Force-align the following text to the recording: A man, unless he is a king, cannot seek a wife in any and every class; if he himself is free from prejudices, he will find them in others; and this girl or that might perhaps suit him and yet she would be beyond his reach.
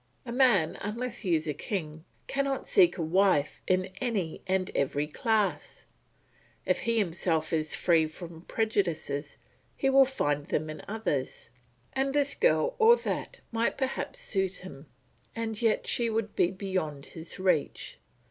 A 0.25 0.31
man, 0.31 0.79
unless 0.81 1.19
he 1.19 1.35
is 1.35 1.47
a 1.47 1.53
king, 1.53 2.05
cannot 2.25 2.67
seek 2.67 2.97
a 2.97 3.03
wife 3.03 3.61
in 3.67 3.85
any 4.01 4.41
and 4.47 4.71
every 4.73 5.05
class; 5.05 5.85
if 6.65 6.79
he 6.79 6.97
himself 6.97 7.53
is 7.53 7.75
free 7.75 8.07
from 8.07 8.41
prejudices, 8.47 9.37
he 9.77 9.91
will 9.91 10.05
find 10.05 10.47
them 10.47 10.71
in 10.71 10.81
others; 10.87 11.51
and 11.93 12.15
this 12.15 12.33
girl 12.33 12.75
or 12.79 12.95
that 12.95 13.41
might 13.51 13.77
perhaps 13.77 14.17
suit 14.17 14.55
him 14.65 14.87
and 15.35 15.61
yet 15.61 15.85
she 15.85 16.09
would 16.09 16.35
be 16.35 16.49
beyond 16.49 17.05
his 17.05 17.37
reach. 17.37 17.99